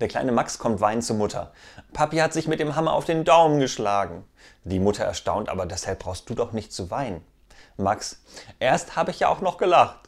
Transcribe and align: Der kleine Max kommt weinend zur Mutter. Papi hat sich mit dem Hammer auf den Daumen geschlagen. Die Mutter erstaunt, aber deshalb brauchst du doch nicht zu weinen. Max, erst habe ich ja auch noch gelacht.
Der 0.00 0.08
kleine 0.08 0.30
Max 0.30 0.58
kommt 0.58 0.80
weinend 0.80 1.04
zur 1.04 1.16
Mutter. 1.16 1.52
Papi 1.92 2.18
hat 2.18 2.32
sich 2.32 2.46
mit 2.46 2.60
dem 2.60 2.76
Hammer 2.76 2.92
auf 2.92 3.04
den 3.04 3.24
Daumen 3.24 3.58
geschlagen. 3.58 4.24
Die 4.62 4.78
Mutter 4.78 5.04
erstaunt, 5.04 5.48
aber 5.48 5.66
deshalb 5.66 5.98
brauchst 5.98 6.30
du 6.30 6.34
doch 6.34 6.52
nicht 6.52 6.72
zu 6.72 6.90
weinen. 6.90 7.24
Max, 7.76 8.22
erst 8.60 8.96
habe 8.96 9.10
ich 9.10 9.20
ja 9.20 9.28
auch 9.28 9.40
noch 9.40 9.58
gelacht. 9.58 10.07